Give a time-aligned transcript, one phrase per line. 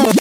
[0.00, 0.16] Embassy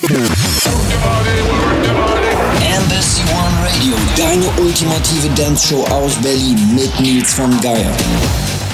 [3.32, 7.90] One Radio, deine ultimative Dance-Show aus Berlin mit Nils von Geier.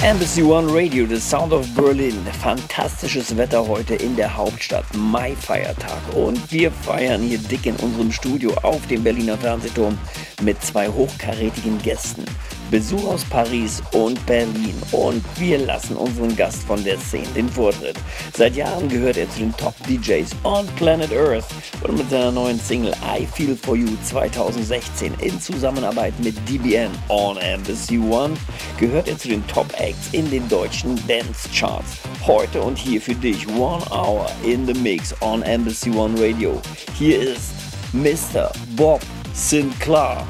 [0.02, 2.18] Embassy One Radio, The Sound of Berlin.
[2.42, 4.84] Fantastisches Wetter heute in der Hauptstadt.
[4.96, 6.00] Mai-Feiertag.
[6.16, 9.96] Und wir feiern hier dick in unserem Studio auf dem Berliner Fernsehturm
[10.42, 12.24] mit zwei hochkarätigen Gästen.
[12.70, 14.74] Besuch aus Paris und Berlin.
[14.92, 17.96] Und wir lassen unseren Gast von der Szene den Vortritt.
[18.36, 21.46] Seit Jahren gehört er zu den Top-DJs on Planet Earth
[21.82, 27.36] und mit seiner neuen Single I Feel For You 2016 in Zusammenarbeit mit DBN on
[27.38, 28.34] Embassy One
[28.78, 31.98] gehört er zu den Top-Acts in den deutschen Dance-Charts.
[32.26, 36.60] Heute und hier für dich One Hour in the Mix on Embassy One Radio.
[36.94, 37.52] Hier ist
[37.92, 38.50] Mr.
[38.76, 39.00] Bob
[39.32, 40.26] Sinclair.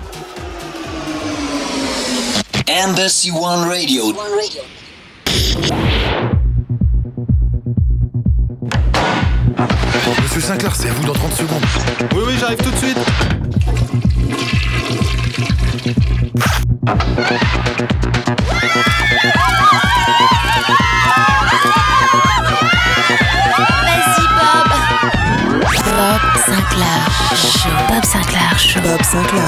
[2.69, 4.13] Embassy One Radio.
[10.23, 11.63] Monsieur Sinclair, c'est à vous dans 30 secondes.
[12.15, 12.99] Oui, oui, j'arrive tout de suite.
[28.87, 29.43] Bob Sinclair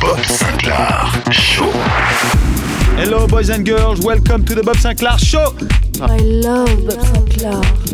[0.00, 1.70] Bob Sinclair Show.
[2.96, 5.54] Hello, boys and girls, welcome to the Bob Sinclair Show.
[6.02, 7.87] I love Bob Sinclair.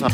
[0.00, 0.08] Ha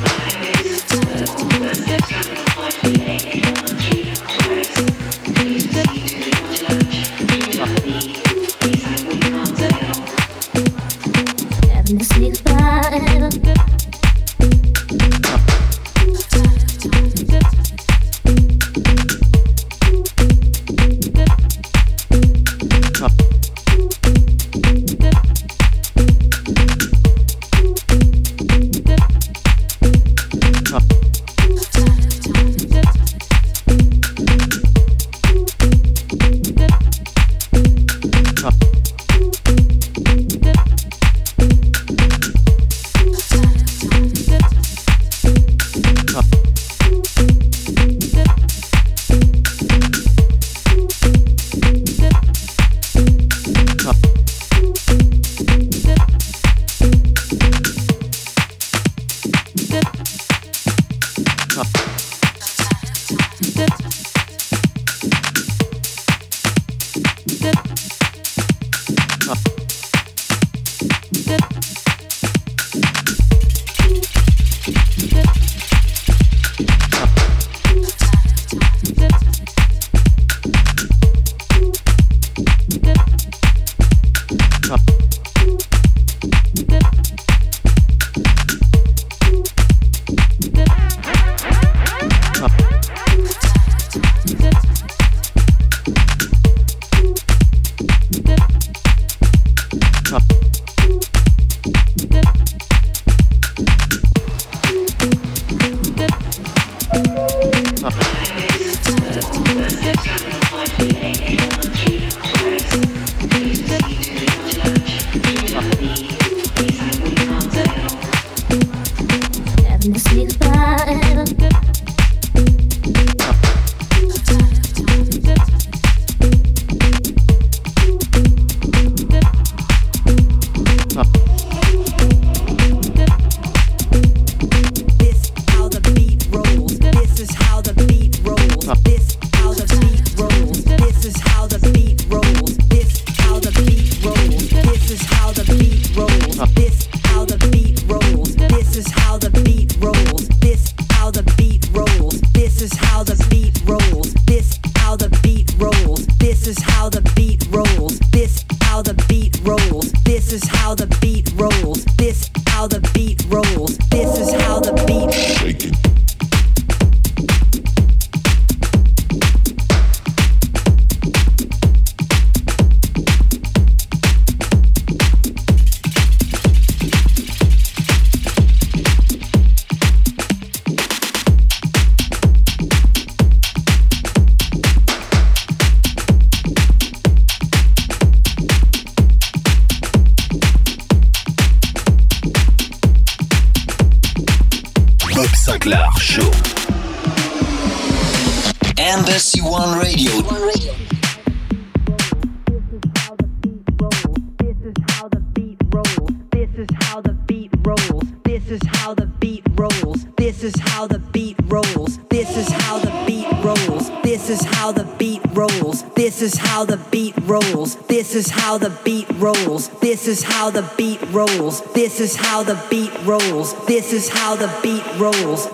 [222.07, 223.53] is how the beat rolls.
[223.67, 225.49] This is how the beat rolls.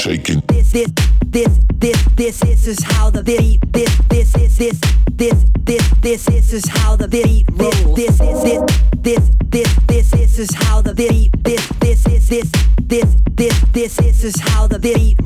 [0.00, 0.40] Shaking.
[0.46, 0.90] This this
[1.26, 3.58] this this this this is how the beat.
[3.72, 4.78] This this is this
[5.20, 7.96] this this this this is how the beat rolls.
[7.96, 8.62] This is this
[8.98, 11.30] this this this this is how the beat.
[11.42, 12.48] This this is this
[12.92, 13.08] this
[13.40, 15.20] this this this is how the beat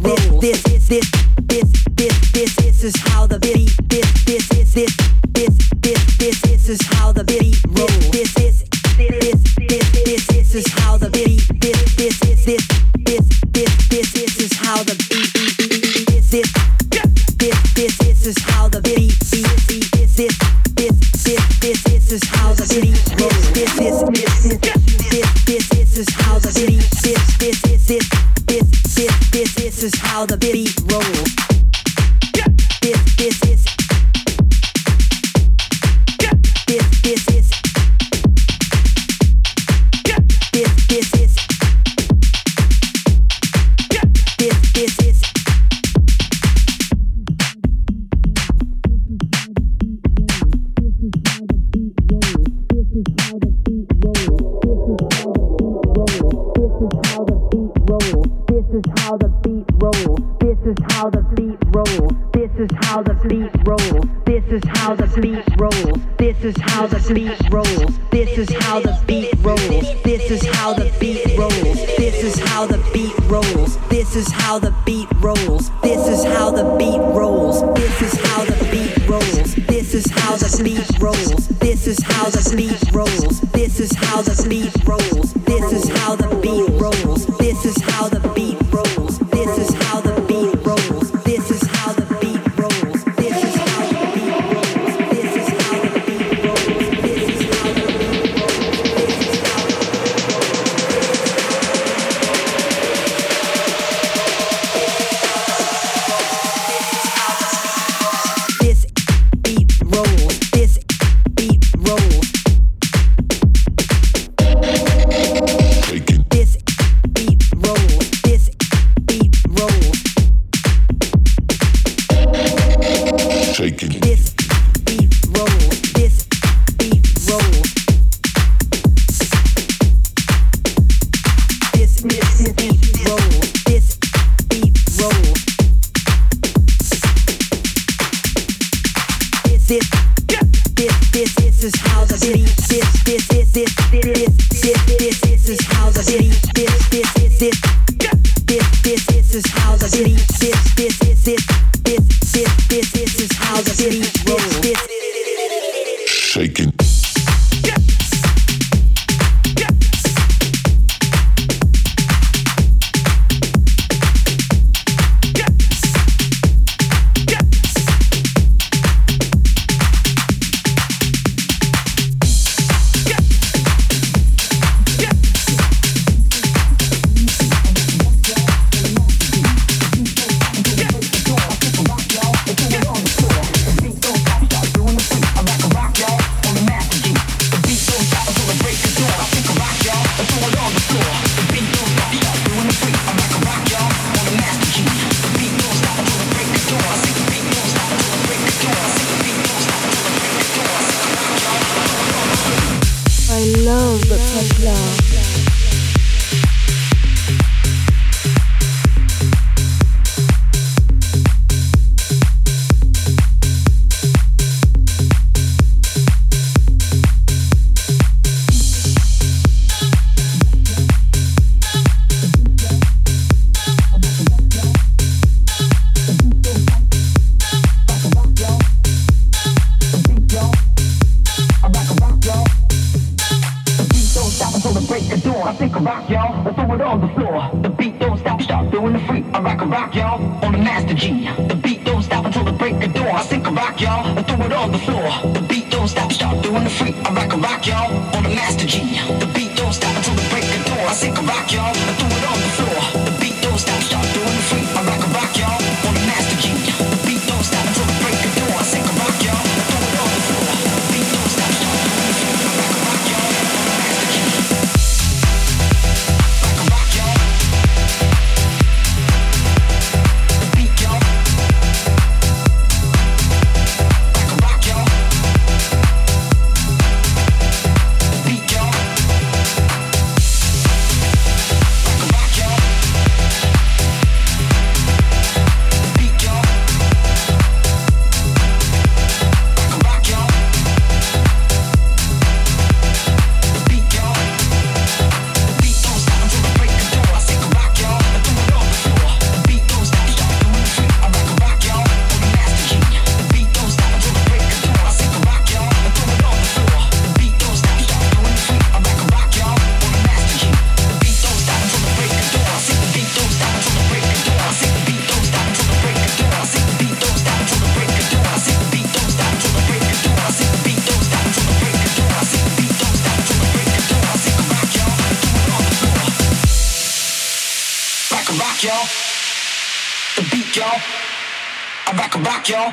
[328.56, 330.22] rock, yo.
[330.22, 330.64] The beat, yo.
[330.64, 332.72] I rock a rock, yo.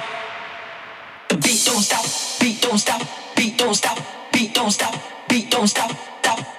[1.29, 2.05] The beat don't stop,
[2.39, 3.01] beat don't stop,
[3.35, 3.99] beat don't stop,
[4.31, 4.95] beat don't stop,
[5.27, 6.52] beat don't stop, stop.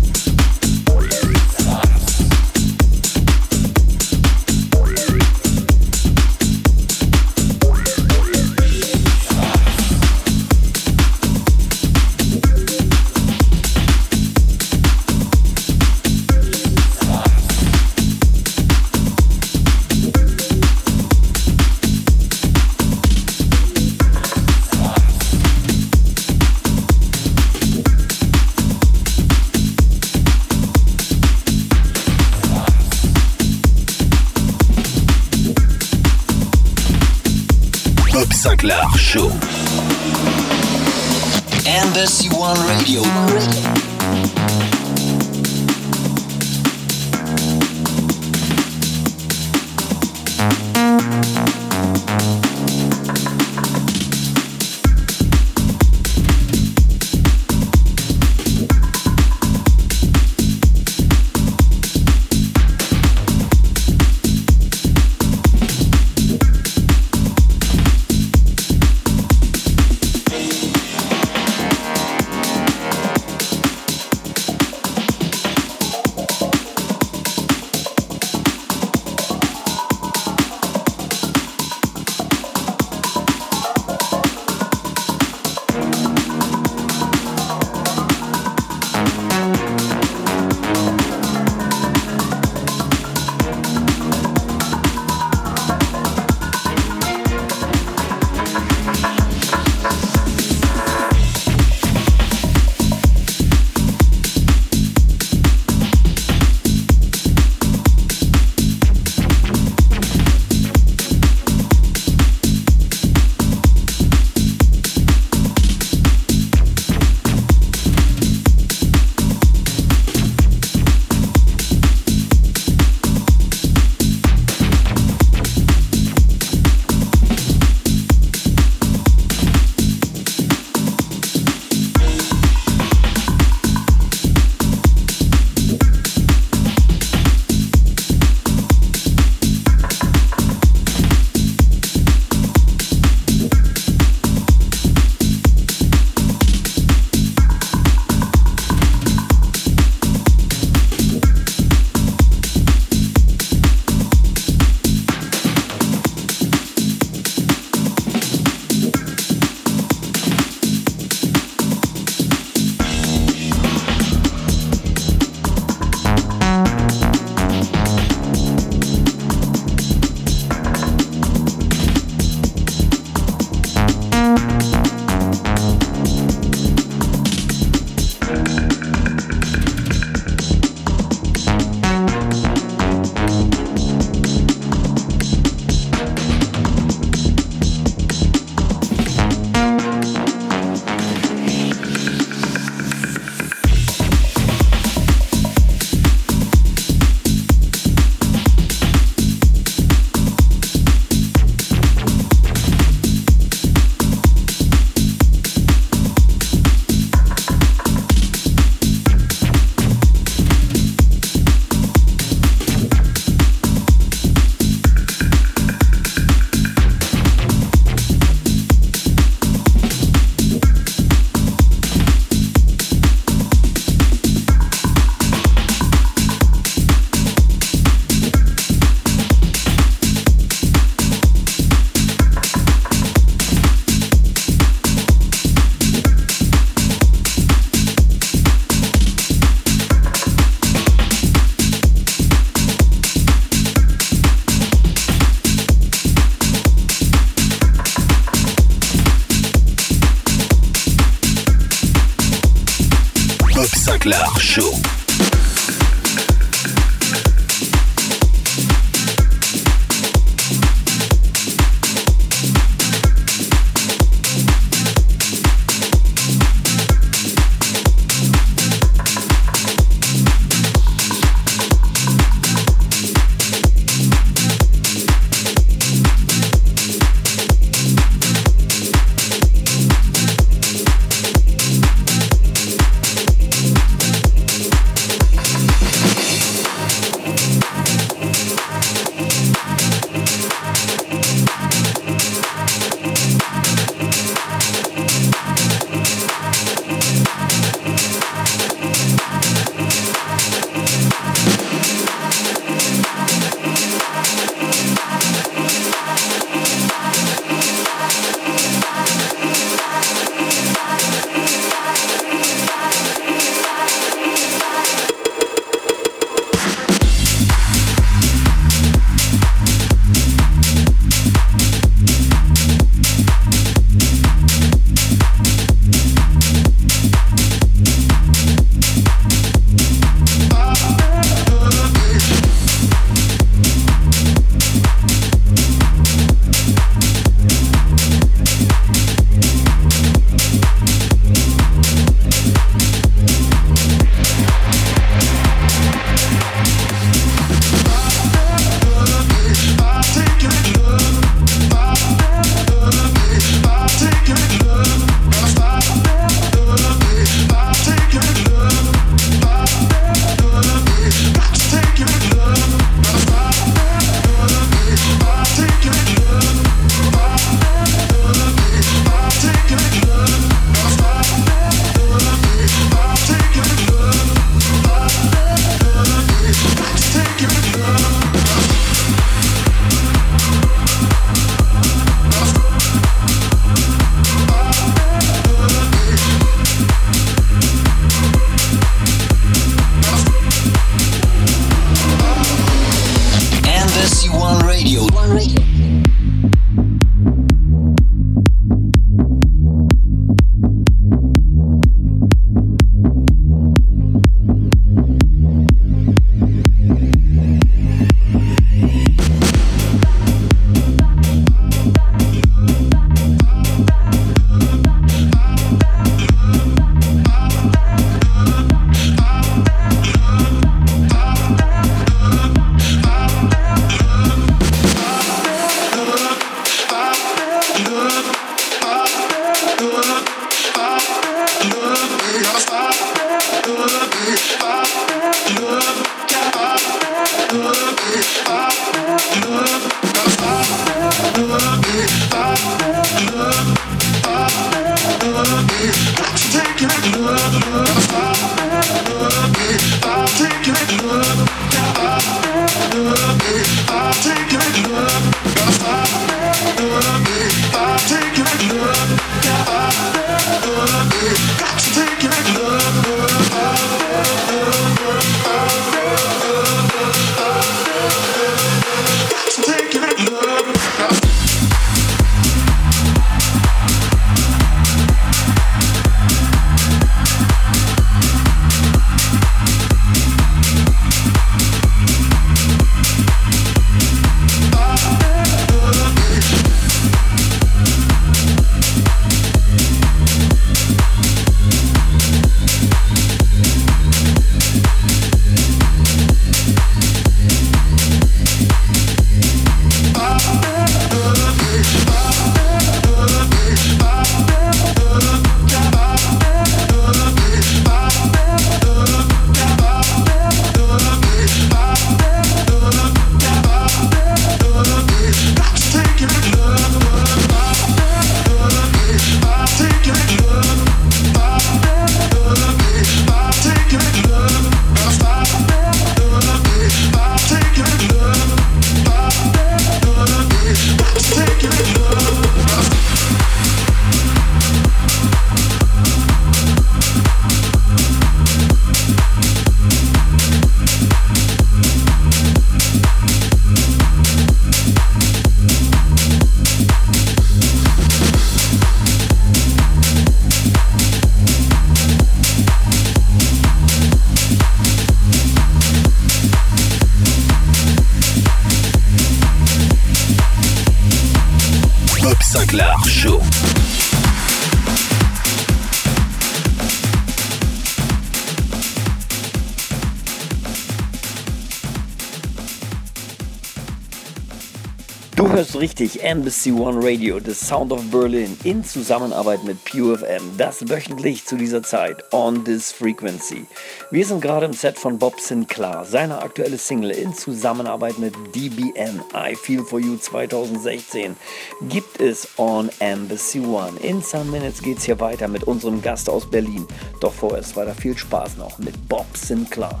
[576.00, 581.56] Richtig, Embassy One Radio, The Sound of Berlin, in Zusammenarbeit mit PureFM, das wöchentlich zu
[581.56, 583.66] dieser Zeit, on this frequency.
[584.10, 589.22] Wir sind gerade im Set von Bob Sinclair, seine aktuelle Single in Zusammenarbeit mit DBN,
[589.34, 591.36] I Feel For You 2016,
[591.82, 593.96] gibt es on Embassy One.
[594.00, 596.88] In some minutes geht's hier weiter mit unserem Gast aus Berlin,
[597.20, 600.00] doch vorerst weiter viel Spaß noch mit Bob Sinclair.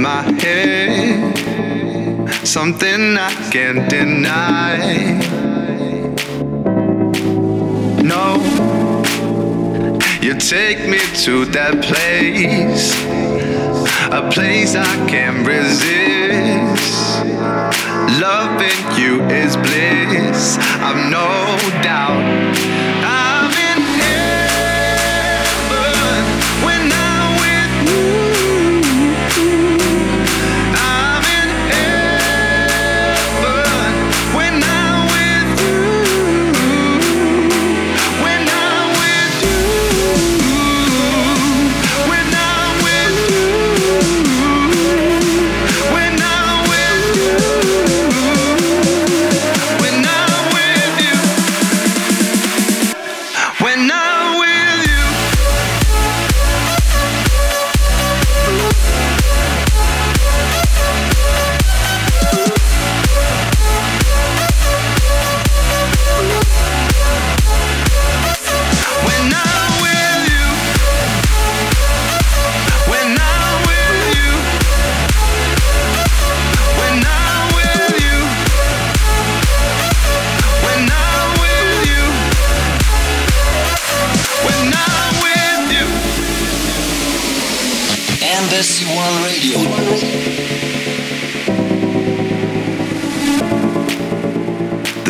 [0.00, 1.36] My head.
[2.46, 4.78] Something I can't deny.
[8.02, 8.36] No,
[10.22, 12.94] you take me to that place.
[14.10, 17.00] A place I can't resist.
[18.20, 20.58] Loving you is bliss.
[20.80, 22.29] I've no doubt.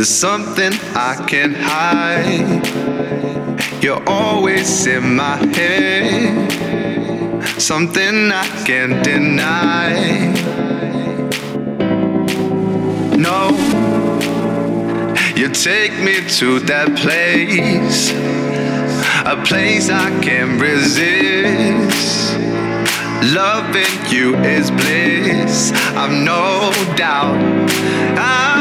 [0.09, 2.66] Something I can't hide.
[3.82, 6.53] You're always in my head,
[7.61, 10.32] something I can't deny.
[13.16, 13.51] No,
[15.36, 18.11] you take me to that place,
[19.26, 22.38] a place I can't resist.
[23.34, 27.36] Loving you is bliss, I've no doubt.
[28.18, 28.60] I'm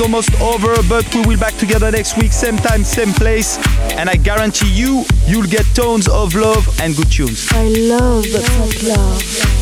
[0.00, 3.58] almost over, but we will back together next week, same time, same place.
[3.98, 7.48] And I guarantee you, you'll get tons of love and good tunes.
[7.52, 9.59] I love that love.